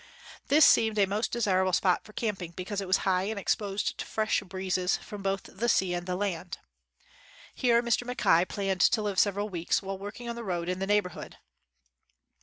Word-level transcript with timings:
This 0.47 0.65
seemed 0.65 0.97
a 0.97 1.05
most 1.05 1.31
desirable 1.31 1.73
spot 1.73 2.03
for 2.03 2.11
camping 2.13 2.53
because 2.53 2.81
it 2.81 2.87
was 2.87 2.97
high 3.05 3.25
and 3.25 3.39
exposed 3.39 3.99
to 3.99 4.05
fresh 4.07 4.41
breezes 4.41 4.97
from 4.97 5.21
both 5.21 5.43
the 5.43 5.69
sea 5.69 5.93
and 5.93 6.07
the 6.07 6.15
land. 6.15 6.57
Here 7.53 7.83
Mr. 7.83 8.03
Mackay 8.07 8.45
planned 8.45 8.81
to 8.81 9.01
live 9.03 9.19
several 9.19 9.47
weeks, 9.49 9.83
while 9.83 9.99
working 9.99 10.27
on 10.27 10.35
the 10.35 10.43
road 10.43 10.69
in 10.69 10.79
the 10.79 10.87
neighborhood. 10.87 11.37